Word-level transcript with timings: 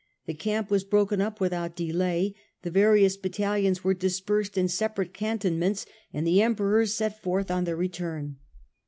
The 0.25 0.33
camp 0.33 0.71
was 0.71 0.83
broken 0.83 1.21
up 1.21 1.39
without 1.39 1.75
delay; 1.75 2.33
the 2.63 2.71
vario\is 2.71 3.17
battalions 3.17 3.83
were 3.83 3.93
dispersed 3.93 4.57
in 4.57 4.67
separate 4.67 5.13
cantonments; 5.13 5.85
and 6.11 6.25
the 6.25 6.41
Emperors 6.41 6.95
set 6.95 7.21
forth 7.21 7.51
on 7.51 7.65
their 7.65 7.75
return. 7.77 8.37